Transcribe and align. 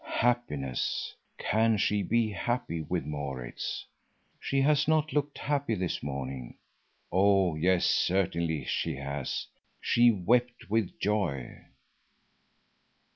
Happiness—Can 0.03 1.77
she 1.77 2.01
be 2.01 2.31
happy 2.31 2.81
with 2.81 3.05
Maurits? 3.05 3.85
She 4.39 4.59
has 4.61 4.87
not 4.87 5.13
looked 5.13 5.37
happy 5.37 5.75
this 5.75 6.01
morning. 6.01 6.57
Oh 7.11 7.53
yes, 7.53 7.85
certainly 7.85 8.65
she 8.65 8.95
has. 8.95 9.45
She 9.79 10.09
wept 10.09 10.71
with 10.71 10.99
joy. 10.99 11.59